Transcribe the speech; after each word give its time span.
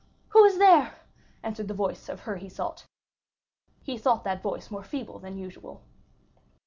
"Who 0.29 0.43
is 0.45 0.57
there?" 0.57 0.95
answered 1.43 1.67
the 1.67 1.75
voice 1.75 2.09
of 2.09 2.21
her 2.21 2.37
he 2.37 2.49
sought. 2.49 2.87
He 3.83 3.99
thought 3.99 4.23
that 4.23 4.41
voice 4.41 4.71
more 4.71 4.81
feeble 4.81 5.19
than 5.19 5.37
usual. 5.37 5.83